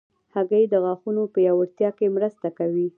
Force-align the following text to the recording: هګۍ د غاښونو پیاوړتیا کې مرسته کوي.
هګۍ 0.35 0.63
د 0.69 0.73
غاښونو 0.83 1.21
پیاوړتیا 1.33 1.89
کې 1.97 2.13
مرسته 2.15 2.47
کوي. 2.57 2.87